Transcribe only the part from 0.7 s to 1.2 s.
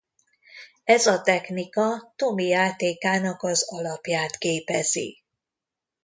Ez